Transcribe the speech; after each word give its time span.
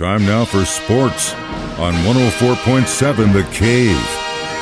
Time 0.00 0.24
now 0.24 0.46
for 0.46 0.64
sports 0.64 1.34
on 1.78 1.92
104.7 1.92 3.34
The 3.34 3.42
Cave. 3.52 4.00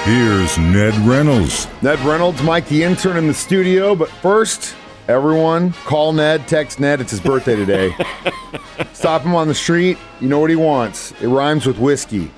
Here's 0.02 0.58
Ned 0.58 0.92
Reynolds. 1.06 1.68
Ned 1.80 2.00
Reynolds, 2.00 2.42
Mike 2.42 2.66
the 2.66 2.82
intern 2.82 3.16
in 3.16 3.28
the 3.28 3.34
studio. 3.34 3.94
But 3.94 4.10
first, 4.10 4.74
everyone, 5.06 5.74
call 5.84 6.12
Ned, 6.12 6.48
text 6.48 6.80
Ned. 6.80 7.00
It's 7.00 7.12
his 7.12 7.20
birthday 7.20 7.54
today. 7.54 7.94
Stop 8.92 9.22
him 9.22 9.36
on 9.36 9.46
the 9.46 9.54
street. 9.54 9.96
You 10.20 10.26
know 10.26 10.40
what 10.40 10.50
he 10.50 10.56
wants. 10.56 11.12
It 11.22 11.28
rhymes 11.28 11.66
with 11.66 11.78
whiskey 11.78 12.32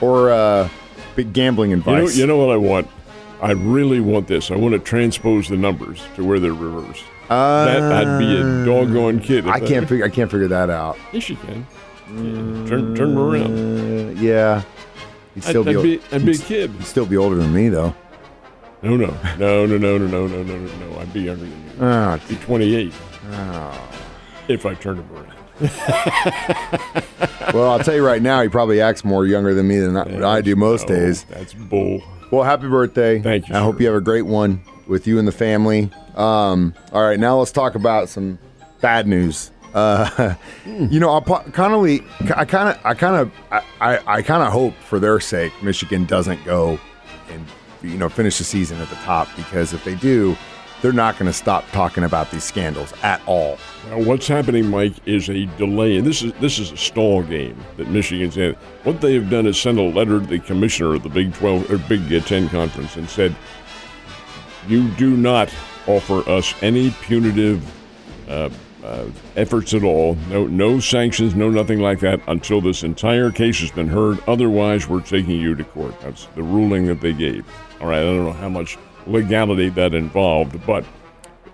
or 0.00 0.32
uh, 0.32 0.68
big 1.14 1.32
gambling 1.32 1.70
You 1.70 1.76
know, 1.76 1.82
advice. 1.82 2.16
you 2.16 2.26
know 2.26 2.38
what 2.44 2.52
I 2.52 2.56
want? 2.56 2.90
I 3.42 3.52
really 3.52 4.00
want 4.00 4.26
this. 4.26 4.50
I 4.50 4.56
want 4.56 4.72
to 4.72 4.80
transpose 4.80 5.46
the 5.46 5.56
numbers 5.56 6.02
to 6.16 6.24
where 6.24 6.40
they're 6.40 6.52
reversed. 6.52 7.04
that 7.28 7.80
I'd 7.80 8.18
be 8.18 8.38
a 8.38 8.64
doggone 8.64 9.20
kid. 9.20 9.46
I 9.46 9.60
can't 9.60 9.88
figure. 9.88 10.04
I 10.04 10.08
can't 10.08 10.32
figure 10.32 10.48
that 10.48 10.68
out. 10.68 10.98
Yes, 11.12 11.28
you 11.28 11.36
can. 11.36 11.64
Yeah. 12.08 12.68
Turn, 12.68 12.94
turn 12.94 13.14
them 13.14 13.18
around. 13.18 14.18
Uh, 14.18 14.20
yeah, 14.20 14.62
he'd 15.34 15.44
I'd, 15.44 15.48
still 15.48 15.68
I'd 15.68 15.82
be, 15.82 15.96
be, 15.96 16.02
I'd 16.12 16.24
be 16.26 16.32
a 16.32 16.38
kid. 16.38 16.70
he'd 16.70 16.84
still 16.84 17.06
be 17.06 17.16
older 17.16 17.36
than 17.36 17.52
me 17.52 17.68
though. 17.68 17.94
No, 18.82 18.96
no, 18.96 19.16
no, 19.38 19.64
no, 19.64 19.78
no, 19.78 19.96
no, 19.96 20.06
no, 20.06 20.26
no, 20.26 20.42
no, 20.42 20.58
no, 20.58 20.90
no. 20.90 20.98
I'd 20.98 21.12
be 21.12 21.22
younger 21.22 21.46
than 21.46 21.64
you. 21.64 21.70
Oh, 21.80 22.08
I'd 22.10 22.28
be 22.28 22.36
28 22.36 22.92
if 24.48 24.66
I 24.66 24.74
turned 24.74 24.98
them 24.98 25.10
around. 25.14 25.30
well, 27.54 27.70
I'll 27.70 27.78
tell 27.78 27.94
you 27.94 28.04
right 28.04 28.20
now, 28.20 28.42
he 28.42 28.48
probably 28.48 28.80
acts 28.80 29.04
more 29.04 29.24
younger 29.26 29.54
than 29.54 29.66
me 29.68 29.78
than 29.78 29.96
I, 29.96 30.34
I 30.36 30.40
do 30.42 30.54
most 30.56 30.88
No, 30.88 30.94
days. 30.96 31.24
That's 31.24 31.54
bull. 31.54 32.02
Well, 32.30 32.42
happy 32.42 32.68
birthday. 32.68 33.20
Thank 33.20 33.48
you, 33.48 33.54
I 33.54 33.60
hope 33.60 33.80
you 33.80 33.86
have 33.86 33.96
a 33.96 34.00
great 34.00 34.26
one 34.26 34.62
with 34.86 35.06
you 35.06 35.18
and 35.18 35.26
the 35.26 35.32
family. 35.32 35.90
Um, 36.16 36.74
all 36.92 37.02
right, 37.02 37.18
now 37.18 37.38
let's 37.38 37.52
talk 37.52 37.74
about 37.74 38.08
some 38.08 38.38
bad 38.80 39.06
news. 39.06 39.50
Uh, 39.74 40.34
you 40.66 41.00
know, 41.00 41.14
I 41.14 41.20
kind 41.50 41.74
of, 41.74 41.84
I 42.36 42.44
kind 42.44 42.68
of, 42.68 42.80
I 42.84 42.94
kind 42.94 43.16
of, 43.16 43.32
I, 43.50 44.00
I 44.06 44.22
kind 44.22 44.42
of 44.42 44.52
hope 44.52 44.74
for 44.76 44.98
their 44.98 45.20
sake 45.20 45.52
Michigan 45.62 46.04
doesn't 46.04 46.44
go 46.44 46.78
and 47.30 47.44
you 47.82 47.98
know 47.98 48.08
finish 48.08 48.38
the 48.38 48.44
season 48.44 48.80
at 48.80 48.88
the 48.88 48.96
top 48.96 49.28
because 49.36 49.72
if 49.72 49.84
they 49.84 49.94
do, 49.96 50.36
they're 50.80 50.92
not 50.92 51.18
going 51.18 51.26
to 51.26 51.32
stop 51.32 51.64
talking 51.70 52.04
about 52.04 52.30
these 52.30 52.44
scandals 52.44 52.92
at 53.02 53.20
all. 53.26 53.58
Now, 53.88 54.02
what's 54.02 54.28
happening, 54.28 54.68
Mike, 54.68 54.94
is 55.06 55.28
a 55.30 55.46
delay, 55.56 55.96
and 55.96 56.06
this 56.06 56.22
is 56.22 56.32
this 56.34 56.58
is 56.58 56.72
a 56.72 56.76
stall 56.76 57.22
game 57.22 57.58
that 57.76 57.88
Michigan's 57.88 58.36
in. 58.36 58.54
What 58.84 59.00
they 59.00 59.14
have 59.14 59.30
done 59.30 59.46
is 59.46 59.60
send 59.60 59.78
a 59.78 59.82
letter 59.82 60.20
to 60.20 60.26
the 60.26 60.38
commissioner 60.38 60.94
of 60.94 61.02
the 61.02 61.08
Big 61.08 61.34
Twelve 61.34 61.70
or 61.70 61.78
Big 61.78 62.08
Ten 62.24 62.48
conference 62.48 62.96
and 62.96 63.08
said, 63.08 63.34
"You 64.68 64.88
do 64.90 65.16
not 65.16 65.52
offer 65.86 66.28
us 66.28 66.54
any 66.62 66.90
punitive 67.02 67.64
uh, 68.28 68.50
uh, 68.84 69.06
efforts 69.36 69.74
at 69.74 69.82
all. 69.82 70.14
No, 70.28 70.46
no 70.46 70.78
sanctions, 70.78 71.34
no 71.34 71.50
nothing 71.50 71.80
like 71.80 72.00
that 72.00 72.20
until 72.28 72.60
this 72.60 72.82
entire 72.82 73.30
case 73.30 73.60
has 73.60 73.70
been 73.70 73.88
heard. 73.88 74.18
Otherwise, 74.28 74.88
we're 74.88 75.00
taking 75.00 75.40
you 75.40 75.54
to 75.54 75.64
court." 75.64 75.98
That's 76.00 76.26
the 76.34 76.42
ruling 76.42 76.86
that 76.86 77.00
they 77.00 77.12
gave. 77.12 77.46
All 77.80 77.88
right, 77.88 78.00
I 78.00 78.04
don't 78.04 78.24
know 78.24 78.32
how 78.32 78.48
much 78.48 78.78
legality 79.06 79.70
that 79.70 79.94
involved, 79.94 80.64
but 80.66 80.84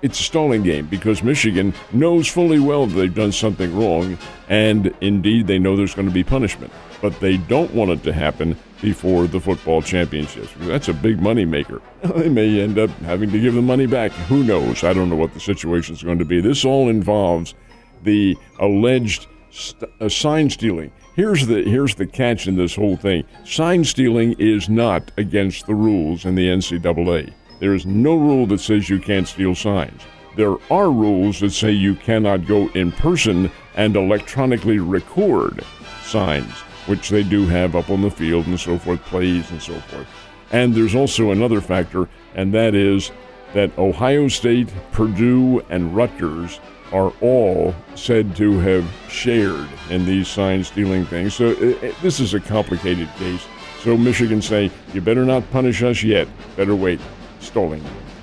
it's 0.02 0.18
a 0.18 0.22
stalling 0.22 0.62
game 0.62 0.86
because 0.86 1.22
Michigan 1.22 1.74
knows 1.92 2.26
fully 2.26 2.58
well 2.58 2.86
that 2.86 2.94
they've 2.94 3.14
done 3.14 3.32
something 3.32 3.76
wrong, 3.76 4.18
and 4.48 4.94
indeed 5.00 5.46
they 5.46 5.58
know 5.58 5.76
there's 5.76 5.94
going 5.94 6.08
to 6.08 6.14
be 6.14 6.24
punishment. 6.24 6.72
But 7.00 7.20
they 7.20 7.36
don't 7.36 7.72
want 7.74 7.90
it 7.90 8.02
to 8.04 8.12
happen 8.12 8.56
before 8.80 9.26
the 9.26 9.40
football 9.40 9.82
championships. 9.82 10.52
That's 10.60 10.88
a 10.88 10.94
big 10.94 11.20
money 11.20 11.44
maker. 11.44 11.80
They 12.02 12.28
may 12.28 12.60
end 12.60 12.78
up 12.78 12.90
having 13.02 13.30
to 13.30 13.40
give 13.40 13.54
the 13.54 13.62
money 13.62 13.86
back. 13.86 14.12
Who 14.12 14.42
knows? 14.42 14.84
I 14.84 14.92
don't 14.92 15.08
know 15.08 15.16
what 15.16 15.34
the 15.34 15.40
situation 15.40 15.94
is 15.94 16.02
going 16.02 16.18
to 16.18 16.24
be. 16.24 16.40
This 16.40 16.64
all 16.64 16.88
involves 16.88 17.54
the 18.02 18.36
alleged 18.58 19.26
st- 19.50 19.90
uh, 20.00 20.08
sign 20.08 20.50
stealing. 20.50 20.92
Here's 21.14 21.46
the 21.46 21.62
here's 21.62 21.94
the 21.94 22.06
catch 22.06 22.46
in 22.46 22.56
this 22.56 22.74
whole 22.74 22.96
thing. 22.96 23.24
Sign 23.44 23.84
stealing 23.84 24.34
is 24.38 24.68
not 24.68 25.10
against 25.18 25.66
the 25.66 25.74
rules 25.74 26.24
in 26.24 26.34
the 26.34 26.48
NCAA. 26.48 27.32
There 27.58 27.74
is 27.74 27.84
no 27.84 28.14
rule 28.16 28.46
that 28.46 28.60
says 28.60 28.88
you 28.88 28.98
can't 28.98 29.28
steal 29.28 29.54
signs. 29.54 30.02
There 30.36 30.56
are 30.72 30.90
rules 30.90 31.40
that 31.40 31.50
say 31.50 31.72
you 31.72 31.94
cannot 31.94 32.46
go 32.46 32.68
in 32.68 32.92
person 32.92 33.50
and 33.74 33.96
electronically 33.96 34.78
record 34.78 35.62
signs, 36.02 36.54
which 36.86 37.10
they 37.10 37.22
do 37.22 37.46
have 37.46 37.76
up 37.76 37.90
on 37.90 38.02
the 38.02 38.10
field 38.10 38.46
and 38.46 38.58
so 38.58 38.78
forth, 38.78 39.00
plays 39.02 39.50
and 39.50 39.62
so 39.62 39.74
forth. 39.80 40.06
And 40.52 40.74
there's 40.74 40.94
also 40.94 41.30
another 41.30 41.60
factor, 41.60 42.08
and 42.34 42.52
that 42.54 42.74
is 42.74 43.12
that 43.54 43.76
Ohio 43.78 44.28
State, 44.28 44.72
Purdue, 44.92 45.60
and 45.70 45.94
Rutgers 45.94 46.60
are 46.92 47.12
all 47.20 47.74
said 47.94 48.34
to 48.36 48.58
have 48.58 48.84
shared 49.08 49.68
in 49.90 50.04
these 50.04 50.28
sign 50.28 50.64
stealing 50.64 51.04
things. 51.04 51.34
So 51.34 51.50
uh, 51.50 51.86
uh, 51.86 51.92
this 52.02 52.20
is 52.20 52.34
a 52.34 52.40
complicated 52.40 53.08
case. 53.16 53.46
So 53.80 53.96
Michigan 53.96 54.42
say, 54.42 54.70
you 54.92 55.00
better 55.00 55.24
not 55.24 55.48
punish 55.50 55.82
us 55.82 56.02
yet. 56.02 56.28
Better 56.56 56.74
wait. 56.74 57.00
Stalling. 57.38 57.82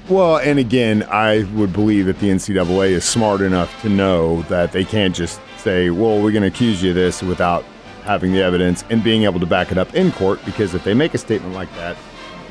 Well, 0.09 0.37
and 0.37 0.59
again, 0.59 1.03
I 1.09 1.43
would 1.55 1.73
believe 1.73 2.05
that 2.05 2.19
the 2.19 2.29
NCAA 2.29 2.91
is 2.91 3.03
smart 3.03 3.41
enough 3.41 3.81
to 3.81 3.89
know 3.89 4.43
that 4.43 4.71
they 4.71 4.85
can't 4.85 5.15
just 5.15 5.41
say, 5.57 5.89
well, 5.89 6.21
we're 6.21 6.31
going 6.31 6.43
to 6.43 6.47
accuse 6.47 6.81
you 6.81 6.89
of 6.89 6.95
this 6.95 7.21
without 7.21 7.65
having 8.07 8.31
the 8.31 8.41
evidence 8.41 8.83
and 8.89 9.03
being 9.03 9.23
able 9.23 9.39
to 9.39 9.45
back 9.45 9.71
it 9.71 9.77
up 9.77 9.93
in 9.93 10.11
court 10.13 10.43
because 10.45 10.73
if 10.73 10.83
they 10.83 10.93
make 10.93 11.13
a 11.13 11.17
statement 11.17 11.53
like 11.53 11.71
that, 11.75 11.95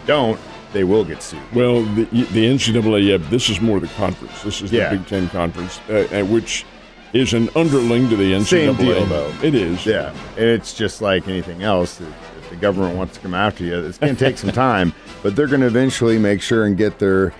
don't, 0.06 0.38
they 0.72 0.84
will 0.84 1.04
get 1.04 1.22
sued. 1.22 1.40
Well, 1.54 1.82
the, 1.82 2.04
the 2.04 2.44
NCAA, 2.46 3.06
yeah, 3.08 3.16
this 3.30 3.48
is 3.48 3.60
more 3.60 3.80
the 3.80 3.88
conference. 3.88 4.42
This 4.42 4.60
is 4.60 4.70
Yeah. 4.70 4.90
the 4.90 4.98
Big 4.98 5.06
Ten 5.06 5.28
Conference, 5.30 5.80
uh, 5.88 6.06
uh, 6.12 6.24
which 6.26 6.64
is 7.14 7.32
an 7.32 7.48
underling 7.56 8.10
to 8.10 8.16
the 8.16 8.32
NCAA. 8.34 8.44
Same 8.44 8.76
deal, 8.76 9.06
though. 9.06 9.32
It 9.42 9.54
is. 9.54 9.86
Yeah, 9.86 10.10
and 10.36 10.44
it's 10.44 10.74
just 10.74 11.00
like 11.00 11.26
anything 11.26 11.62
else. 11.62 12.00
If 12.00 12.08
if 12.38 12.50
the 12.50 12.56
government 12.56 12.96
wants 12.96 13.14
to 13.14 13.20
come 13.20 13.34
after 13.34 13.64
you, 13.64 13.76
it's 13.80 13.98
going 13.98 14.14
to 14.14 14.24
take 14.24 14.36
some 14.38 14.52
time, 14.52 14.92
but 15.22 15.34
they're 15.34 15.46
going 15.48 15.62
to 15.62 15.66
eventually 15.66 16.18
make 16.18 16.42
sure 16.42 16.66
and 16.66 16.76
get 16.76 16.98
their 16.98 17.32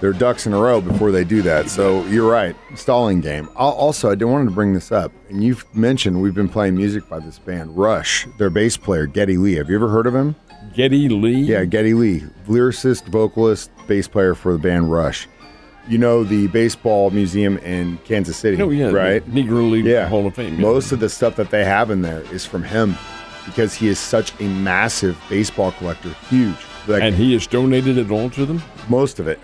their 0.00 0.12
ducks 0.12 0.46
in 0.46 0.52
a 0.52 0.58
row 0.58 0.80
before 0.80 1.10
they 1.10 1.24
do 1.24 1.42
that. 1.42 1.68
So 1.70 2.04
you're 2.06 2.30
right, 2.30 2.54
stalling 2.74 3.20
game. 3.20 3.48
Al- 3.58 3.72
Also, 3.72 4.10
I 4.10 4.14
did 4.14 4.24
wanted 4.26 4.46
to 4.46 4.50
bring 4.50 4.72
this 4.74 4.92
up, 4.92 5.12
and 5.30 5.42
you've 5.42 5.64
mentioned 5.74 6.20
we've 6.20 6.34
been 6.34 6.48
playing 6.48 6.76
music 6.76 7.08
by 7.08 7.18
this 7.18 7.38
band 7.38 7.76
Rush. 7.76 8.26
Their 8.38 8.50
bass 8.50 8.76
player 8.76 9.06
Geddy 9.06 9.36
Lee. 9.38 9.54
Have 9.54 9.68
you 9.70 9.76
ever 9.76 9.88
heard 9.88 10.06
of 10.06 10.14
him? 10.14 10.34
Geddy 10.74 11.08
Lee. 11.08 11.40
Yeah, 11.42 11.64
Geddy 11.64 11.94
Lee, 11.94 12.24
lyricist, 12.46 13.06
vocalist, 13.06 13.70
bass 13.86 14.06
player 14.08 14.34
for 14.34 14.52
the 14.52 14.58
band 14.58 14.90
Rush. 14.92 15.26
You 15.88 15.98
know 15.98 16.24
the 16.24 16.48
baseball 16.48 17.10
museum 17.10 17.58
in 17.58 17.98
Kansas 18.04 18.36
City, 18.36 18.60
Oh, 18.60 18.70
yeah. 18.70 18.88
right? 18.90 19.24
Negro 19.30 19.70
League 19.70 19.84
yeah. 19.86 20.08
Hall 20.08 20.26
of 20.26 20.34
Fame. 20.34 20.60
Most 20.60 20.90
of 20.90 20.98
the 20.98 21.08
stuff 21.08 21.36
that 21.36 21.50
they 21.50 21.64
have 21.64 21.90
in 21.92 22.02
there 22.02 22.22
is 22.34 22.44
from 22.44 22.64
him 22.64 22.96
because 23.46 23.72
he 23.72 23.86
is 23.86 23.98
such 24.00 24.32
a 24.40 24.48
massive 24.48 25.16
baseball 25.28 25.70
collector, 25.72 26.08
huge. 26.28 26.56
Like 26.88 27.02
and 27.04 27.14
he 27.14 27.32
has 27.34 27.46
donated 27.46 27.98
it 27.98 28.10
all 28.10 28.28
to 28.30 28.44
them? 28.44 28.60
most 28.88 29.18
of 29.20 29.28
it. 29.28 29.38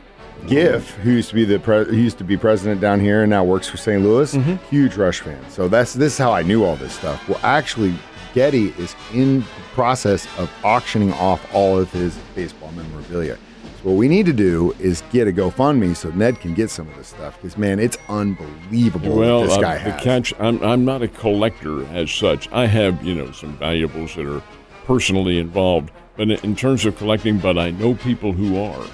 Giff, 0.46 0.90
who 0.96 1.10
used 1.12 1.28
to 1.30 1.34
be 1.34 1.44
the 1.44 1.58
pre- 1.58 1.84
who 1.84 1.96
used 1.96 2.18
to 2.18 2.24
be 2.24 2.36
president 2.36 2.80
down 2.80 2.98
here 3.00 3.22
and 3.22 3.30
now 3.30 3.44
works 3.44 3.68
for 3.68 3.76
St. 3.76 4.02
Louis, 4.02 4.34
Mm-hmm. 4.34 4.56
huge 4.70 4.96
Rush 4.96 5.20
fan. 5.20 5.42
So 5.50 5.68
that's 5.68 5.94
this 5.94 6.14
is 6.14 6.18
how 6.18 6.32
I 6.32 6.42
knew 6.42 6.64
all 6.64 6.76
this 6.76 6.94
stuff. 6.94 7.26
Well, 7.28 7.38
actually, 7.42 7.94
Geddy 8.34 8.74
is 8.78 8.94
in 9.12 9.40
the 9.40 9.46
process 9.74 10.26
of 10.38 10.50
auctioning 10.64 11.12
off 11.14 11.46
all 11.54 11.78
of 11.78 11.90
his 11.92 12.16
baseball 12.34 12.72
memorabilia. 12.72 13.36
So 13.82 13.88
what 13.90 13.96
we 13.96 14.08
need 14.08 14.26
to 14.26 14.32
do 14.32 14.74
is 14.78 15.02
get 15.12 15.28
a 15.28 15.32
GoFundMe 15.32 15.94
so 15.96 16.08
Ned 16.10 16.40
can 16.40 16.54
get 16.54 16.70
some 16.70 16.88
of 16.88 16.96
this 16.96 17.08
stuff 17.08 17.36
because 17.40 17.56
man, 17.58 17.78
it's 17.78 17.96
unbelievable 18.08 19.16
Well, 19.16 19.40
what 19.40 19.46
this 19.48 19.58
uh, 19.58 19.60
guy 19.60 19.76
has. 19.76 20.02
catch, 20.02 20.34
I'm, 20.40 20.62
I'm 20.64 20.84
not 20.84 21.02
a 21.02 21.08
collector 21.08 21.84
as 21.94 22.10
such. 22.10 22.50
I 22.52 22.66
have, 22.66 23.02
you 23.04 23.14
know, 23.14 23.30
some 23.32 23.56
valuables 23.58 24.14
that 24.16 24.26
are 24.26 24.42
personally 24.86 25.38
involved, 25.38 25.90
but 26.16 26.22
in- 26.30 26.38
in 26.44 26.56
terms 26.56 26.84
of 26.84 26.96
collecting, 26.96 27.38
but 27.38 27.58
I 27.58 27.70
know 27.72 27.94
people 27.94 28.32
who 28.32 28.56
are, 28.60 28.84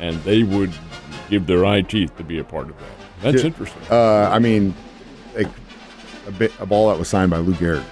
and 0.00 0.16
they 0.22 0.42
would 0.42 0.72
give 1.28 1.46
their 1.46 1.64
eye 1.64 1.82
teeth 1.82 2.16
to 2.16 2.24
be 2.24 2.38
a 2.38 2.44
part 2.44 2.70
of 2.70 2.78
that. 2.78 2.88
That's 3.20 3.44
interesting. 3.44 3.82
Uh, 3.90 4.30
I 4.32 4.38
mean, 4.38 4.74
like 5.34 5.48
a 6.26 6.30
bit 6.30 6.52
a 6.60 6.66
ball 6.66 6.88
that 6.88 6.98
was 6.98 7.08
signed 7.08 7.30
by 7.30 7.38
Lou 7.38 7.54
Gehrig. 7.54 7.84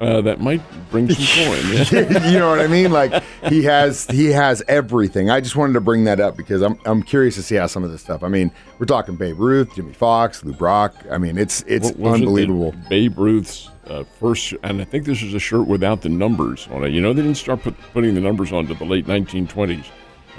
Uh, 0.00 0.22
that 0.22 0.40
might 0.40 0.62
bring 0.90 1.10
some 1.10 1.44
coin. 1.44 2.22
You 2.32 2.38
know 2.38 2.48
what 2.48 2.60
I 2.60 2.68
mean? 2.68 2.90
Like 2.90 3.22
he 3.48 3.64
has 3.64 4.06
he 4.06 4.26
has 4.26 4.62
everything. 4.66 5.28
I 5.28 5.40
just 5.40 5.56
wanted 5.56 5.74
to 5.74 5.80
bring 5.80 6.04
that 6.04 6.20
up 6.20 6.36
because 6.36 6.62
I'm 6.62 6.78
I'm 6.86 7.02
curious 7.02 7.34
to 7.34 7.42
see 7.42 7.56
how 7.56 7.66
some 7.66 7.84
of 7.84 7.90
this 7.90 8.00
stuff. 8.00 8.22
I 8.22 8.28
mean, 8.28 8.50
we're 8.78 8.86
talking 8.86 9.16
Babe 9.16 9.38
Ruth, 9.38 9.74
Jimmie 9.74 9.92
Foxx, 9.92 10.42
Lou 10.42 10.54
Brock. 10.54 10.94
I 11.10 11.18
mean, 11.18 11.36
it's 11.36 11.62
it's 11.66 11.88
What 11.88 11.98
was 11.98 12.12
it 12.12 12.22
unbelievable. 12.22 12.74
Babe 12.88 13.18
Ruth's 13.18 13.68
uh, 13.88 14.04
first, 14.04 14.54
and 14.62 14.80
I 14.80 14.84
think 14.84 15.04
this 15.04 15.22
is 15.22 15.34
a 15.34 15.38
shirt 15.38 15.66
without 15.66 16.00
the 16.00 16.08
numbers 16.08 16.66
on 16.70 16.84
it. 16.84 16.92
You 16.92 17.02
know, 17.02 17.12
they 17.12 17.22
didn't 17.22 17.36
start 17.36 17.62
put, 17.62 17.78
putting 17.92 18.14
the 18.14 18.20
numbers 18.20 18.52
on 18.52 18.68
to 18.68 18.74
the 18.74 18.84
late 18.84 19.06
1920s. 19.06 19.84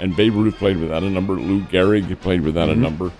And 0.02 0.16
Babe 0.16 0.34
Ruth 0.34 0.56
played 0.56 0.78
without 0.78 1.04
a 1.04 1.08
number. 1.08 1.34
Lou 1.34 1.60
Gehrig 1.62 2.20
played 2.20 2.40
without 2.40 2.68
Mm-hmm. 2.68 2.80
a 2.80 2.82
number. 2.82 3.12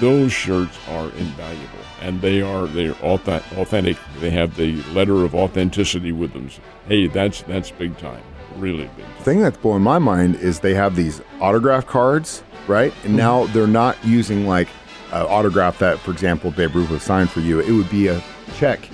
Those 0.00 0.32
shirts 0.32 0.78
are 0.88 1.10
invaluable, 1.18 1.84
and 2.00 2.22
they 2.22 2.40
are 2.40 2.66
they're 2.66 2.94
auth- 2.94 3.58
authentic. 3.58 3.98
They 4.20 4.30
have 4.30 4.56
the 4.56 4.82
letter 4.94 5.22
of 5.24 5.34
authenticity 5.34 6.12
with 6.12 6.32
them. 6.32 6.48
So, 6.48 6.62
hey, 6.88 7.08
that's 7.08 7.42
that's 7.42 7.70
big 7.70 7.98
time, 7.98 8.22
really 8.56 8.88
big. 8.96 9.04
Time. 9.04 9.14
The 9.18 9.24
thing 9.24 9.40
that's 9.40 9.58
blowing 9.58 9.82
my 9.82 9.98
mind 9.98 10.36
is 10.36 10.60
they 10.60 10.72
have 10.74 10.96
these 10.96 11.20
autograph 11.40 11.86
cards, 11.86 12.42
right? 12.68 12.92
Mm-hmm. 12.92 13.06
And 13.08 13.16
now 13.16 13.44
they're 13.48 13.66
not 13.66 14.02
using 14.02 14.46
like 14.46 14.68
an 15.12 15.26
autograph 15.26 15.78
that, 15.80 15.98
for 15.98 16.12
example, 16.12 16.50
Babe 16.52 16.74
Ruth 16.74 16.88
would 16.90 17.02
sign 17.02 17.26
for 17.26 17.40
you. 17.40 17.60
It 17.60 17.72
would 17.72 17.90
be 17.90 18.06
a 18.08 18.22
check 18.56 18.88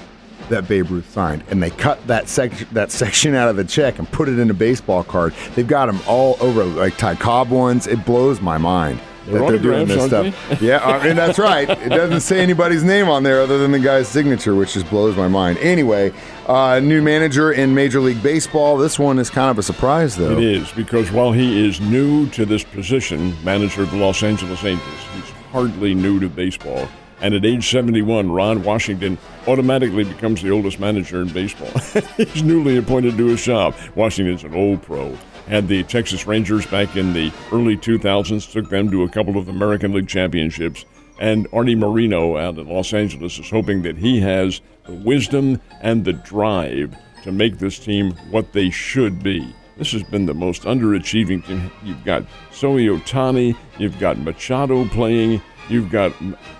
that 0.48 0.68
Babe 0.68 0.90
Ruth 0.90 1.10
signed, 1.10 1.44
and 1.50 1.62
they 1.62 1.70
cut 1.70 2.04
that 2.06 2.28
section 2.28 2.68
that 2.72 2.90
section 2.90 3.34
out 3.34 3.48
of 3.48 3.56
the 3.56 3.64
check 3.64 3.98
and 3.98 4.10
put 4.10 4.28
it 4.28 4.38
in 4.38 4.50
a 4.50 4.54
baseball 4.54 5.04
card. 5.04 5.34
They've 5.54 5.66
got 5.66 5.86
them 5.86 6.00
all 6.06 6.36
over, 6.40 6.64
like 6.64 6.96
Ty 6.96 7.16
Cobb 7.16 7.50
ones. 7.50 7.86
It 7.86 8.04
blows 8.04 8.40
my 8.40 8.58
mind 8.58 9.00
They're 9.26 9.40
that 9.40 9.48
they're 9.48 9.58
doing 9.58 9.88
this 9.88 10.04
autographs, 10.12 10.36
stuff. 10.46 10.62
yeah, 10.62 10.78
I 10.84 11.04
mean 11.04 11.16
that's 11.16 11.38
right. 11.38 11.68
It 11.68 11.88
doesn't 11.90 12.20
say 12.20 12.40
anybody's 12.40 12.84
name 12.84 13.08
on 13.08 13.22
there 13.22 13.40
other 13.40 13.58
than 13.58 13.72
the 13.72 13.78
guy's 13.80 14.06
signature, 14.08 14.54
which 14.54 14.74
just 14.74 14.88
blows 14.88 15.16
my 15.16 15.28
mind. 15.28 15.58
Anyway, 15.58 16.12
uh, 16.46 16.78
new 16.80 17.02
manager 17.02 17.52
in 17.52 17.74
Major 17.74 18.00
League 18.00 18.22
Baseball. 18.22 18.76
This 18.76 18.98
one 18.98 19.18
is 19.18 19.28
kind 19.30 19.50
of 19.50 19.58
a 19.58 19.62
surprise, 19.62 20.16
though. 20.16 20.32
It 20.38 20.44
is 20.44 20.70
because 20.72 21.10
while 21.10 21.32
he 21.32 21.66
is 21.66 21.80
new 21.80 22.28
to 22.30 22.46
this 22.46 22.62
position, 22.62 23.34
manager 23.44 23.82
of 23.82 23.90
the 23.90 23.96
Los 23.96 24.22
Angeles 24.22 24.62
Angels, 24.64 25.00
he's 25.14 25.30
hardly 25.50 25.94
new 25.94 26.20
to 26.20 26.28
baseball. 26.28 26.86
And 27.20 27.34
at 27.34 27.44
age 27.44 27.70
71, 27.70 28.30
Ron 28.30 28.62
Washington 28.62 29.18
automatically 29.46 30.04
becomes 30.04 30.42
the 30.42 30.50
oldest 30.50 30.78
manager 30.78 31.22
in 31.22 31.28
baseball. 31.28 31.70
he's 32.16 32.42
newly 32.42 32.76
appointed 32.76 33.16
to 33.16 33.26
his 33.26 33.42
job. 33.42 33.74
Washington's 33.94 34.44
an 34.44 34.54
old 34.54 34.82
pro. 34.82 35.16
Had 35.48 35.68
the 35.68 35.82
Texas 35.84 36.26
Rangers 36.26 36.66
back 36.66 36.96
in 36.96 37.12
the 37.12 37.32
early 37.52 37.76
2000s, 37.76 38.50
took 38.50 38.68
them 38.68 38.90
to 38.90 39.04
a 39.04 39.08
couple 39.08 39.38
of 39.38 39.48
American 39.48 39.92
League 39.92 40.08
championships. 40.08 40.84
And 41.18 41.48
Arte 41.52 41.74
Moreno 41.74 42.36
out 42.36 42.58
in 42.58 42.68
Los 42.68 42.92
Angeles 42.92 43.38
is 43.38 43.48
hoping 43.48 43.82
that 43.82 43.96
he 43.96 44.20
has 44.20 44.60
the 44.84 44.92
wisdom 44.92 45.60
and 45.80 46.04
the 46.04 46.12
drive 46.12 46.94
to 47.22 47.32
make 47.32 47.58
this 47.58 47.78
team 47.78 48.12
what 48.30 48.52
they 48.52 48.68
should 48.70 49.22
be. 49.22 49.54
This 49.76 49.92
has 49.92 50.02
been 50.04 50.26
the 50.26 50.34
most 50.34 50.62
underachieving 50.62 51.46
team. 51.46 51.70
You've 51.82 52.04
got 52.04 52.24
Shohei 52.50 52.98
Otani, 52.98 53.56
you've 53.78 53.98
got 53.98 54.18
Machado 54.18 54.86
playing, 54.86 55.42
you've 55.68 55.90
got 55.90 56.12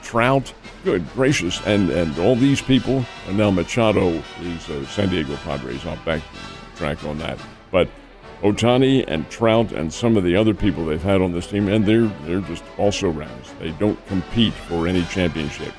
Trout. 0.02 0.52
Good 0.84 1.08
gracious, 1.14 1.60
and 1.66 1.90
and 1.90 2.16
all 2.18 2.36
these 2.36 2.62
people. 2.62 3.04
And 3.26 3.36
now 3.36 3.50
Machado 3.50 4.22
is 4.40 4.70
uh, 4.70 4.86
San 4.86 5.08
Diego 5.08 5.36
Padres. 5.36 5.84
I'll 5.86 5.96
back 6.04 6.22
track 6.76 7.02
on 7.04 7.18
that. 7.18 7.38
But 7.70 7.88
Otani 8.42 9.04
and 9.08 9.28
Trout 9.30 9.72
and 9.72 9.92
some 9.92 10.16
of 10.16 10.24
the 10.24 10.36
other 10.36 10.54
people 10.54 10.84
they've 10.84 11.02
had 11.02 11.22
on 11.22 11.32
this 11.32 11.46
team, 11.46 11.68
and 11.68 11.84
they're 11.84 12.08
they're 12.24 12.40
just 12.40 12.64
also 12.78 13.08
rounds. 13.08 13.52
They 13.58 13.70
don't 13.72 14.04
compete 14.06 14.52
for 14.52 14.86
any 14.86 15.04
championship. 15.06 15.72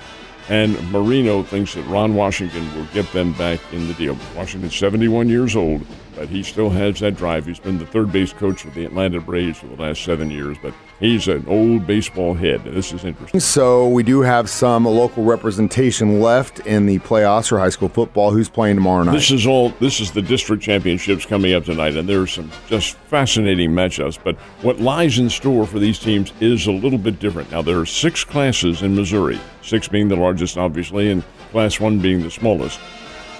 And 0.49 0.91
Moreno 0.91 1.43
thinks 1.43 1.73
that 1.73 1.83
Ron 1.83 2.15
Washington 2.15 2.73
will 2.73 2.85
get 2.93 3.11
them 3.11 3.33
back 3.33 3.59
in 3.73 3.87
the 3.87 3.93
deal. 3.95 4.17
Washington's 4.35 4.77
71 4.77 5.27
years 5.27 5.57
old, 5.57 5.85
but 6.17 6.27
he 6.29 6.41
still 6.41 6.69
has 6.71 6.99
that 6.99 7.15
drive. 7.15 7.45
He's 7.45 7.59
been 7.59 7.77
the 7.77 7.85
third 7.85 8.11
base 8.11 8.33
coach 8.33 8.63
for 8.63 8.71
the 8.71 8.85
Atlanta 8.85 9.21
Braves 9.21 9.59
for 9.59 9.67
the 9.67 9.75
last 9.75 10.03
seven 10.03 10.31
years, 10.31 10.57
but 10.61 10.73
he's 10.99 11.27
an 11.27 11.45
old 11.47 11.85
baseball 11.85 12.33
head. 12.33 12.63
This 12.63 12.91
is 12.91 13.05
interesting. 13.05 13.39
So 13.39 13.87
we 13.87 14.01
do 14.01 14.21
have 14.21 14.49
some 14.49 14.85
local 14.85 15.23
representation 15.23 16.19
left 16.19 16.59
in 16.61 16.87
the 16.87 16.97
playoffs 16.99 17.49
for 17.49 17.59
high 17.59 17.69
school 17.69 17.89
football. 17.89 18.31
Who's 18.31 18.49
playing 18.49 18.77
tomorrow 18.77 19.03
night? 19.03 19.13
This 19.13 19.29
is 19.29 19.45
all. 19.45 19.69
This 19.79 19.99
is 19.99 20.11
the 20.11 20.21
district 20.21 20.63
championships 20.63 21.25
coming 21.25 21.53
up 21.53 21.65
tonight, 21.65 21.95
and 21.95 22.09
there 22.09 22.21
are 22.21 22.27
some 22.27 22.51
just 22.67 22.95
fascinating 22.95 23.71
matchups. 23.71 24.17
But 24.23 24.35
what 24.63 24.79
lies 24.79 25.19
in 25.19 25.29
store 25.29 25.67
for 25.67 25.77
these 25.77 25.99
teams 25.99 26.33
is 26.39 26.65
a 26.65 26.71
little 26.71 26.99
bit 26.99 27.19
different. 27.19 27.51
Now 27.51 27.61
there 27.61 27.79
are 27.79 27.85
six 27.85 28.23
classes 28.23 28.81
in 28.81 28.95
Missouri, 28.95 29.39
six 29.61 29.87
being 29.87 30.07
the 30.07 30.15
largest, 30.15 30.57
obviously, 30.57 31.11
and 31.11 31.23
Class 31.51 31.79
One 31.79 31.99
being 31.99 32.23
the 32.23 32.31
smallest. 32.31 32.79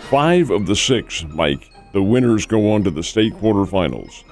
Five 0.09 0.51
of 0.51 0.67
the 0.67 0.75
six, 0.75 1.25
Mike, 1.25 1.69
the 1.93 2.03
winners 2.03 2.45
go 2.45 2.71
on 2.71 2.83
to 2.83 2.91
the 2.91 3.03
state 3.03 3.33
quarterfinals. 3.35 4.23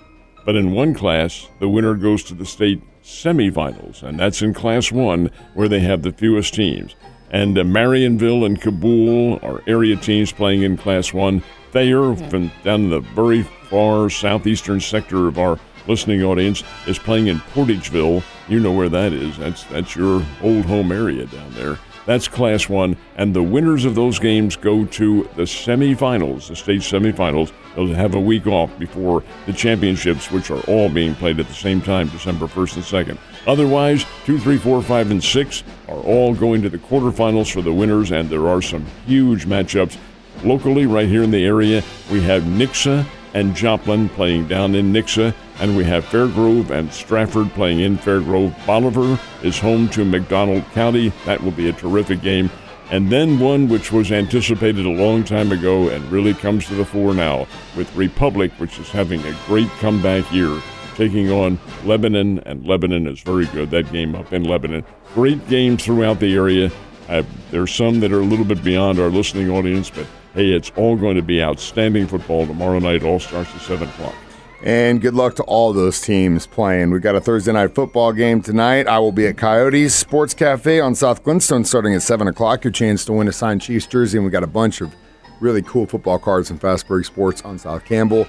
But 0.45 0.55
in 0.55 0.71
one 0.71 0.93
class, 0.93 1.47
the 1.59 1.69
winner 1.69 1.95
goes 1.95 2.23
to 2.25 2.35
the 2.35 2.45
state 2.45 2.81
semifinals, 3.03 4.03
and 4.03 4.19
that's 4.19 4.41
in 4.41 4.53
Class 4.53 4.91
1, 4.91 5.29
where 5.53 5.67
they 5.67 5.79
have 5.79 6.03
the 6.03 6.11
fewest 6.11 6.53
teams. 6.53 6.95
And 7.31 7.57
uh, 7.57 7.63
Marionville 7.63 8.45
and 8.45 8.61
Cabool 8.61 9.43
are 9.43 9.63
area 9.67 9.95
teams 9.95 10.31
playing 10.31 10.61
in 10.61 10.77
Class 10.77 11.13
1. 11.13 11.43
Thayer, 11.71 12.15
from 12.15 12.51
down 12.63 12.85
in 12.85 12.89
the 12.89 12.99
very 12.99 13.43
far 13.69 14.09
southeastern 14.09 14.79
sector 14.79 15.27
of 15.27 15.37
our 15.37 15.59
listening 15.87 16.23
audience, 16.23 16.63
is 16.87 16.99
playing 16.99 17.27
in 17.27 17.39
Portageville. 17.39 18.23
You 18.47 18.59
know 18.59 18.71
where 18.71 18.89
that 18.89 19.13
is. 19.13 19.37
That's, 19.37 19.63
that's 19.65 19.95
your 19.95 20.23
old 20.41 20.65
home 20.65 20.91
area 20.91 21.25
down 21.25 21.53
there. 21.53 21.79
That's 22.05 22.27
Class 22.27 22.69
1, 22.69 22.95
and 23.15 23.35
the 23.35 23.41
winners 23.41 23.83
of 23.83 23.95
those 23.95 24.19
games 24.19 24.55
go 24.55 24.85
to 24.85 25.27
the 25.35 25.43
semifinals, 25.43 26.49
the 26.49 26.55
state 26.55 26.81
semifinals. 26.81 27.51
They'll 27.75 27.93
have 27.95 28.13
a 28.13 28.19
week 28.19 28.45
off 28.45 28.77
before 28.77 29.23
the 29.47 29.53
championships, 29.53 30.29
which 30.29 30.51
are 30.51 30.61
all 30.67 30.87
being 30.87 31.15
played 31.15 31.39
at 31.39 31.47
the 31.47 31.53
same 31.53 31.81
time, 31.81 32.07
December 32.09 32.45
1st 32.45 32.75
and 32.75 33.07
2nd. 33.07 33.17
Otherwise, 33.47 34.05
2, 34.25 34.37
3, 34.37 34.57
4, 34.57 34.83
5, 34.83 35.11
and 35.11 35.23
6 35.23 35.63
are 35.87 35.97
all 35.97 36.35
going 36.35 36.61
to 36.61 36.69
the 36.69 36.77
quarterfinals 36.77 37.51
for 37.51 37.63
the 37.63 37.73
winners, 37.73 38.11
and 38.11 38.29
there 38.29 38.47
are 38.47 38.61
some 38.61 38.85
huge 39.07 39.47
matchups. 39.47 39.97
Locally, 40.43 40.85
right 40.85 41.09
here 41.09 41.23
in 41.23 41.31
the 41.31 41.43
area, 41.43 41.83
we 42.11 42.21
have 42.21 42.43
Nixa 42.43 43.03
and 43.35 43.53
Joplin 43.53 44.07
playing 44.07 44.47
down 44.47 44.75
in 44.75 44.93
Nixa, 44.93 45.35
and 45.59 45.75
we 45.75 45.83
have 45.83 46.05
Fairgrove 46.05 46.69
and 46.69 46.91
Stratford 46.91 47.49
playing 47.51 47.81
in 47.81 47.97
Fairgrove. 47.97 48.55
Bolivar 48.65 49.19
is 49.43 49.59
home 49.59 49.89
to 49.89 50.05
McDonald 50.05 50.63
County. 50.71 51.09
That 51.25 51.43
will 51.43 51.51
be 51.51 51.67
a 51.67 51.73
terrific 51.73 52.21
game. 52.21 52.49
And 52.91 53.11
then 53.11 53.37
one 53.37 53.67
which 53.67 53.91
was 53.91 54.09
anticipated 54.09 54.85
a 54.85 54.89
long 54.89 55.25
time 55.25 55.51
ago 55.51 55.89
and 55.89 56.09
really 56.09 56.33
comes 56.33 56.65
to 56.67 56.75
the 56.75 56.85
fore 56.85 57.13
now 57.13 57.45
with 57.75 57.93
Republic, 57.93 58.53
which 58.53 58.79
is 58.79 58.89
having 58.89 59.21
a 59.25 59.37
great 59.47 59.69
comeback 59.79 60.31
year, 60.31 60.61
taking 60.95 61.29
on 61.29 61.59
Lebanon, 61.83 62.39
and 62.45 62.65
Lebanon 62.65 63.05
is 63.05 63.19
very 63.19 63.47
good. 63.47 63.69
That 63.69 63.91
game 63.91 64.15
up 64.15 64.31
in 64.31 64.45
Lebanon. 64.45 64.85
Great 65.13 65.45
games 65.49 65.83
throughout 65.83 66.21
the 66.21 66.33
area. 66.33 66.71
Uh, 67.09 67.23
there's 67.51 67.73
some 67.73 67.99
that 67.99 68.13
are 68.13 68.21
a 68.21 68.25
little 68.25 68.45
bit 68.45 68.63
beyond 68.63 68.97
our 68.97 69.09
listening 69.09 69.49
audience, 69.49 69.89
but 69.89 70.07
hey, 70.35 70.51
it's 70.51 70.71
all 70.75 70.95
going 70.95 71.15
to 71.15 71.21
be 71.21 71.41
outstanding 71.41 72.07
football 72.07 72.45
tomorrow 72.45 72.79
night. 72.79 73.03
All 73.03 73.19
starts 73.19 73.53
at 73.55 73.61
7 73.61 73.87
o'clock. 73.87 74.15
And 74.61 74.99
good 74.99 75.13
luck 75.13 75.35
to 75.35 75.43
all 75.43 75.73
those 75.73 76.01
teams 76.01 76.47
playing. 76.47 76.91
We've 76.91 77.01
got 77.01 77.15
a 77.15 77.21
Thursday 77.21 77.53
night 77.53 77.75
football 77.75 78.11
game 78.13 78.41
tonight. 78.41 78.87
I 78.87 78.99
will 78.99 79.11
be 79.11 79.27
at 79.27 79.37
Coyotes 79.37 79.93
Sports 79.93 80.33
Cafe 80.33 80.79
on 80.79 80.95
South 80.95 81.23
Glenstone 81.23 81.65
starting 81.65 81.93
at 81.93 82.01
7 82.01 82.27
o'clock. 82.27 82.63
Your 82.63 82.71
chance 82.71 83.05
to 83.05 83.13
win 83.13 83.27
a 83.27 83.31
signed 83.31 83.61
Chiefs 83.61 83.85
jersey. 83.85 84.17
And 84.17 84.25
we 84.25 84.31
got 84.31 84.43
a 84.43 84.47
bunch 84.47 84.81
of 84.81 84.93
really 85.39 85.61
cool 85.61 85.85
football 85.85 86.19
cards 86.19 86.47
from 86.47 86.59
Fastburg 86.59 87.05
Sports 87.05 87.43
on 87.43 87.59
South 87.59 87.85
Campbell. 87.85 88.27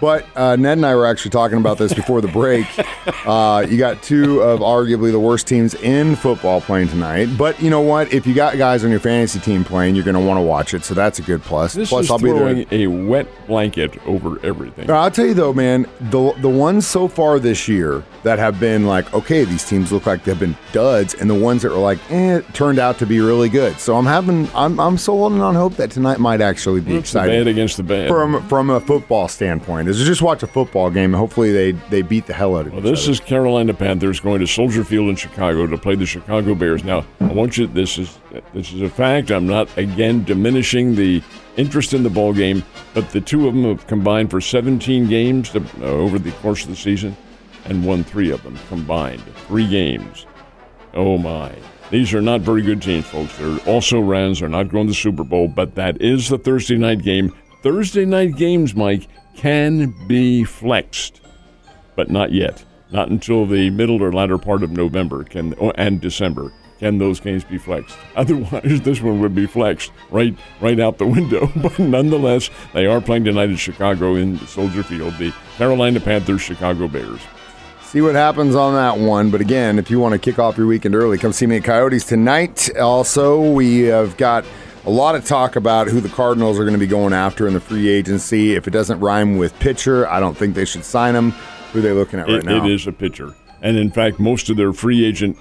But 0.00 0.26
uh, 0.36 0.56
Ned 0.56 0.78
and 0.78 0.86
I 0.86 0.94
were 0.94 1.06
actually 1.06 1.30
talking 1.30 1.58
about 1.58 1.78
this 1.78 1.92
before 1.94 2.20
the 2.20 2.28
break. 2.28 2.66
Uh, 3.26 3.66
you 3.68 3.78
got 3.78 4.02
two 4.02 4.40
of 4.40 4.60
arguably 4.60 5.10
the 5.10 5.20
worst 5.20 5.46
teams 5.46 5.74
in 5.76 6.14
football 6.16 6.60
playing 6.60 6.88
tonight. 6.88 7.26
But 7.38 7.60
you 7.60 7.70
know 7.70 7.80
what? 7.80 8.12
If 8.12 8.26
you 8.26 8.34
got 8.34 8.58
guys 8.58 8.84
on 8.84 8.90
your 8.90 9.00
fantasy 9.00 9.38
team 9.40 9.64
playing, 9.64 9.94
you're 9.94 10.04
going 10.04 10.14
to 10.14 10.20
want 10.20 10.36
to 10.38 10.42
watch 10.42 10.74
it. 10.74 10.84
So 10.84 10.92
that's 10.94 11.18
a 11.18 11.22
good 11.22 11.42
plus. 11.42 11.72
This 11.72 11.88
plus, 11.88 12.06
is 12.06 12.10
I'll 12.10 12.18
be 12.18 12.30
there. 12.30 12.38
throwing 12.38 12.66
a 12.70 12.86
wet 12.86 13.26
blanket 13.46 13.98
over 14.06 14.38
everything. 14.44 14.90
I'll 14.90 15.10
tell 15.10 15.24
you 15.26 15.32
though, 15.34 15.54
man, 15.54 15.86
the 16.00 16.32
the 16.38 16.48
ones 16.50 16.86
so 16.86 17.08
far 17.08 17.38
this 17.38 17.66
year 17.66 18.02
that 18.24 18.38
have 18.38 18.58
been 18.60 18.86
like, 18.86 19.12
okay, 19.14 19.44
these 19.44 19.64
teams 19.66 19.90
look 19.92 20.06
like 20.06 20.24
they've 20.24 20.38
been 20.38 20.56
duds, 20.72 21.14
and 21.14 21.28
the 21.28 21.34
ones 21.34 21.62
that 21.62 21.70
were 21.72 21.78
like, 21.78 21.98
eh, 22.10 22.40
turned 22.52 22.78
out 22.78 22.98
to 22.98 23.06
be 23.06 23.20
really 23.20 23.48
good. 23.50 23.78
So 23.78 23.96
I'm 23.96 24.06
having, 24.06 24.48
I'm, 24.54 24.80
I'm 24.80 24.96
so 24.96 25.12
holding 25.12 25.42
on 25.42 25.54
hope 25.54 25.74
that 25.74 25.90
tonight 25.90 26.20
might 26.20 26.40
actually 26.40 26.80
be 26.80 26.96
It's 26.96 27.12
the 27.12 27.18
exciting 27.20 27.40
bad 27.40 27.48
against 27.48 27.76
the 27.78 27.82
bad. 27.82 28.08
from 28.08 28.46
from 28.48 28.70
a 28.70 28.80
football 28.80 29.28
standpoint. 29.28 29.83
Is 29.88 29.98
to 29.98 30.04
just 30.04 30.22
watch 30.22 30.42
a 30.42 30.46
football 30.46 30.90
game 30.90 31.12
and 31.12 31.16
hopefully 31.16 31.52
they 31.52 31.72
they 31.90 32.02
beat 32.02 32.26
the 32.26 32.32
hell 32.32 32.56
out 32.56 32.66
of 32.66 32.72
Well, 32.72 32.80
this 32.82 33.04
other. 33.04 33.12
is 33.12 33.20
Carolina 33.20 33.74
Panthers 33.74 34.20
going 34.20 34.40
to 34.40 34.46
Soldier 34.46 34.84
Field 34.84 35.08
in 35.08 35.16
Chicago 35.16 35.66
to 35.66 35.76
play 35.78 35.94
the 35.94 36.06
Chicago 36.06 36.54
Bears. 36.54 36.84
Now, 36.84 37.04
I 37.20 37.32
want 37.32 37.56
you. 37.58 37.66
This 37.66 37.98
is 37.98 38.18
this 38.52 38.72
is 38.72 38.82
a 38.82 38.88
fact. 38.88 39.30
I'm 39.30 39.46
not 39.46 39.68
again 39.78 40.24
diminishing 40.24 40.94
the 40.94 41.22
interest 41.56 41.94
in 41.94 42.02
the 42.02 42.10
ball 42.10 42.32
game, 42.32 42.62
but 42.94 43.10
the 43.10 43.20
two 43.20 43.46
of 43.46 43.54
them 43.54 43.64
have 43.64 43.86
combined 43.86 44.30
for 44.30 44.40
17 44.40 45.06
games 45.08 45.50
to, 45.50 45.60
uh, 45.80 45.84
over 45.84 46.18
the 46.18 46.32
course 46.32 46.64
of 46.64 46.70
the 46.70 46.76
season, 46.76 47.16
and 47.66 47.84
won 47.84 48.02
three 48.04 48.30
of 48.30 48.42
them 48.42 48.58
combined. 48.68 49.22
Three 49.46 49.68
games. 49.68 50.26
Oh 50.94 51.18
my. 51.18 51.52
These 51.90 52.14
are 52.14 52.22
not 52.22 52.40
very 52.40 52.62
good 52.62 52.80
teams, 52.82 53.04
folks. 53.06 53.36
They're 53.36 53.58
also 53.68 54.00
Rams. 54.00 54.40
They're 54.40 54.48
not 54.48 54.68
going 54.70 54.86
to 54.86 54.90
the 54.92 54.94
Super 54.96 55.22
Bowl, 55.22 55.48
but 55.48 55.74
that 55.76 56.00
is 56.00 56.28
the 56.28 56.38
Thursday 56.38 56.76
night 56.76 57.02
game. 57.02 57.32
Thursday 57.62 58.04
night 58.04 58.36
games, 58.36 58.74
Mike, 58.74 59.06
can 59.36 59.94
be 60.06 60.44
flexed 60.44 61.20
but 61.96 62.10
not 62.10 62.32
yet. 62.32 62.64
Not 62.90 63.08
until 63.08 63.46
the 63.46 63.70
middle 63.70 64.02
or 64.02 64.12
latter 64.12 64.38
part 64.38 64.62
of 64.62 64.70
November 64.70 65.24
can 65.24 65.54
oh, 65.60 65.72
and 65.72 66.00
December 66.00 66.52
can 66.78 66.98
those 66.98 67.20
games 67.20 67.44
be 67.44 67.58
flexed. 67.58 67.96
Otherwise, 68.16 68.80
this 68.82 69.00
one 69.00 69.20
would 69.20 69.34
be 69.34 69.46
flexed 69.46 69.90
right 70.10 70.36
right 70.60 70.78
out 70.78 70.98
the 70.98 71.06
window. 71.06 71.50
But 71.56 71.78
nonetheless, 71.78 72.50
they 72.72 72.86
are 72.86 73.00
playing 73.00 73.24
tonight 73.24 73.50
in 73.50 73.56
Chicago 73.56 74.14
in 74.14 74.38
Soldier 74.46 74.82
Field. 74.82 75.14
The 75.18 75.32
Carolina 75.56 76.00
Panthers, 76.00 76.42
Chicago 76.42 76.88
Bears. 76.88 77.20
See 77.82 78.00
what 78.00 78.16
happens 78.16 78.56
on 78.56 78.74
that 78.74 78.98
one. 78.98 79.30
But 79.30 79.40
again, 79.40 79.78
if 79.78 79.88
you 79.88 80.00
want 80.00 80.12
to 80.14 80.18
kick 80.18 80.40
off 80.40 80.58
your 80.58 80.66
weekend 80.66 80.96
early, 80.96 81.16
come 81.16 81.32
see 81.32 81.46
me 81.46 81.58
at 81.58 81.64
Coyotes 81.64 82.04
tonight. 82.04 82.76
Also, 82.76 83.52
we 83.52 83.82
have 83.82 84.16
got 84.16 84.44
a 84.86 84.90
lot 84.90 85.14
of 85.14 85.24
talk 85.24 85.56
about 85.56 85.88
who 85.88 86.00
the 86.00 86.08
Cardinals 86.08 86.58
are 86.58 86.62
going 86.64 86.74
to 86.74 86.78
be 86.78 86.86
going 86.86 87.12
after 87.12 87.46
in 87.46 87.54
the 87.54 87.60
free 87.60 87.88
agency. 87.88 88.54
If 88.54 88.66
it 88.68 88.70
doesn't 88.72 89.00
rhyme 89.00 89.38
with 89.38 89.58
pitcher, 89.58 90.06
I 90.08 90.20
don't 90.20 90.36
think 90.36 90.54
they 90.54 90.64
should 90.66 90.84
sign 90.84 91.14
him. 91.14 91.30
Who 91.72 91.78
are 91.78 91.82
they 91.82 91.92
looking 91.92 92.20
at 92.20 92.26
right 92.26 92.36
It- 92.36 92.44
now? 92.44 92.64
it 92.64 92.70
is 92.70 92.86
a 92.86 92.92
pitcher, 92.92 93.34
and 93.62 93.76
in 93.76 93.90
fact, 93.90 94.20
most 94.20 94.50
of 94.50 94.56
their 94.56 94.72
free 94.72 95.04
agent 95.04 95.36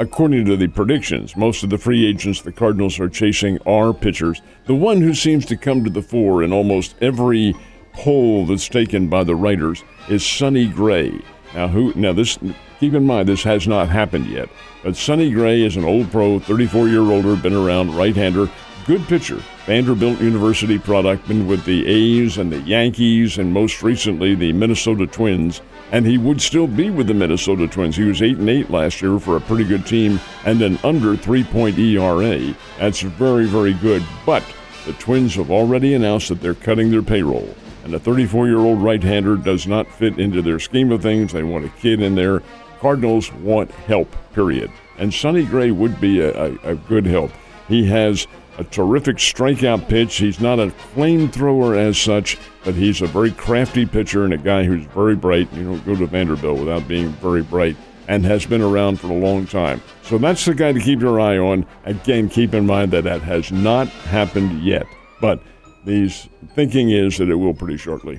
according 0.00 0.44
to 0.44 0.56
the 0.56 0.68
predictions, 0.68 1.36
most 1.36 1.64
of 1.64 1.70
the 1.70 1.78
free 1.78 2.06
agents 2.06 2.40
the 2.42 2.52
Cardinals 2.52 3.00
are 3.00 3.08
chasing 3.08 3.58
are 3.66 3.92
pitchers. 3.92 4.40
The 4.66 4.74
one 4.74 5.00
who 5.00 5.12
seems 5.12 5.44
to 5.46 5.56
come 5.56 5.82
to 5.82 5.90
the 5.90 6.02
fore 6.02 6.44
in 6.44 6.52
almost 6.52 6.94
every 7.00 7.52
poll 7.94 8.46
that's 8.46 8.68
taken 8.68 9.08
by 9.08 9.24
the 9.24 9.34
writers 9.34 9.82
is 10.08 10.24
Sonny 10.24 10.66
Gray. 10.68 11.12
Now, 11.52 11.66
who? 11.68 11.92
Now, 11.96 12.12
this. 12.12 12.38
Keep 12.78 12.94
in 12.94 13.06
mind, 13.06 13.28
this 13.28 13.42
has 13.42 13.66
not 13.66 13.88
happened 13.88 14.26
yet. 14.26 14.48
But 14.84 14.94
Sonny 14.94 15.32
Gray 15.32 15.62
is 15.62 15.74
an 15.76 15.84
old 15.84 16.12
pro, 16.12 16.38
34 16.38 16.86
year 16.86 17.00
older, 17.00 17.34
been 17.34 17.52
around, 17.54 17.96
right 17.96 18.14
hander, 18.14 18.48
good 18.88 19.06
pitcher. 19.06 19.36
Vanderbilt 19.66 20.18
University 20.18 20.78
product, 20.78 21.28
been 21.28 21.46
with 21.46 21.62
the 21.66 21.86
A's 21.86 22.38
and 22.38 22.50
the 22.50 22.62
Yankees, 22.62 23.36
and 23.36 23.52
most 23.52 23.82
recently 23.82 24.34
the 24.34 24.50
Minnesota 24.54 25.06
Twins. 25.06 25.60
And 25.92 26.06
he 26.06 26.16
would 26.16 26.40
still 26.40 26.66
be 26.66 26.88
with 26.88 27.06
the 27.06 27.12
Minnesota 27.12 27.68
Twins. 27.68 27.96
He 27.96 28.04
was 28.04 28.22
8 28.22 28.38
and 28.38 28.48
8 28.48 28.70
last 28.70 29.02
year 29.02 29.18
for 29.18 29.36
a 29.36 29.42
pretty 29.42 29.64
good 29.64 29.84
team 29.84 30.18
and 30.46 30.62
an 30.62 30.78
under 30.82 31.16
3 31.16 31.44
point 31.44 31.78
ERA. 31.78 32.54
That's 32.78 33.02
very, 33.02 33.44
very 33.44 33.74
good. 33.74 34.02
But 34.24 34.42
the 34.86 34.94
Twins 34.94 35.34
have 35.34 35.50
already 35.50 35.92
announced 35.92 36.30
that 36.30 36.40
they're 36.40 36.54
cutting 36.54 36.90
their 36.90 37.02
payroll. 37.02 37.54
And 37.84 37.92
a 37.92 37.98
34 37.98 38.46
year 38.46 38.60
old 38.60 38.82
right 38.82 39.02
hander 39.02 39.36
does 39.36 39.66
not 39.66 39.86
fit 39.92 40.18
into 40.18 40.40
their 40.40 40.58
scheme 40.58 40.90
of 40.92 41.02
things. 41.02 41.34
They 41.34 41.42
want 41.42 41.66
a 41.66 41.70
kid 41.80 42.00
in 42.00 42.14
there. 42.14 42.42
Cardinals 42.80 43.30
want 43.34 43.70
help, 43.70 44.10
period. 44.32 44.70
And 44.96 45.12
Sonny 45.12 45.44
Gray 45.44 45.72
would 45.72 46.00
be 46.00 46.20
a, 46.20 46.32
a, 46.32 46.58
a 46.70 46.74
good 46.74 47.04
help. 47.04 47.32
He 47.68 47.84
has 47.86 48.26
a 48.58 48.64
terrific 48.64 49.16
strikeout 49.16 49.88
pitch. 49.88 50.16
He's 50.16 50.40
not 50.40 50.58
a 50.58 50.66
flamethrower 50.94 51.76
as 51.76 51.96
such, 51.96 52.36
but 52.64 52.74
he's 52.74 53.00
a 53.00 53.06
very 53.06 53.30
crafty 53.30 53.86
pitcher 53.86 54.24
and 54.24 54.34
a 54.34 54.38
guy 54.38 54.64
who's 54.64 54.84
very 54.86 55.16
bright. 55.16 55.52
You 55.54 55.64
don't 55.64 55.86
go 55.86 55.94
to 55.94 56.06
Vanderbilt 56.06 56.58
without 56.58 56.86
being 56.88 57.10
very 57.10 57.42
bright 57.42 57.76
and 58.08 58.24
has 58.24 58.44
been 58.46 58.62
around 58.62 58.98
for 58.98 59.08
a 59.08 59.14
long 59.14 59.46
time. 59.46 59.80
So 60.02 60.18
that's 60.18 60.44
the 60.44 60.54
guy 60.54 60.72
to 60.72 60.80
keep 60.80 61.00
your 61.00 61.20
eye 61.20 61.38
on. 61.38 61.66
Again, 61.84 62.28
keep 62.28 62.52
in 62.52 62.66
mind 62.66 62.90
that 62.92 63.04
that 63.04 63.22
has 63.22 63.52
not 63.52 63.86
happened 63.88 64.62
yet, 64.62 64.86
but 65.20 65.40
the 65.84 66.08
thinking 66.54 66.90
is 66.90 67.18
that 67.18 67.28
it 67.28 67.36
will 67.36 67.54
pretty 67.54 67.76
shortly. 67.76 68.18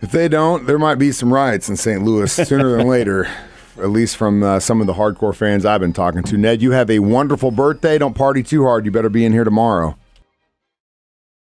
If 0.00 0.10
they 0.10 0.28
don't, 0.28 0.66
there 0.66 0.78
might 0.78 0.96
be 0.96 1.12
some 1.12 1.32
riots 1.32 1.68
in 1.68 1.76
St. 1.76 2.02
Louis 2.02 2.32
sooner 2.32 2.76
than 2.76 2.86
later, 2.88 3.28
at 3.78 3.90
least 3.90 4.16
from 4.16 4.42
uh, 4.42 4.60
some 4.60 4.80
of 4.80 4.86
the 4.86 4.94
hardcore 4.94 5.34
fans 5.34 5.64
I've 5.64 5.80
been 5.80 5.92
talking 5.92 6.22
to. 6.24 6.36
Ned, 6.36 6.62
you 6.62 6.72
have 6.72 6.90
a 6.90 7.00
wonderful 7.00 7.50
birthday. 7.50 7.98
Don't 7.98 8.14
party 8.14 8.42
too 8.42 8.64
hard. 8.64 8.84
You 8.84 8.90
better 8.90 9.08
be 9.08 9.24
in 9.24 9.32
here 9.32 9.44
tomorrow. 9.44 9.96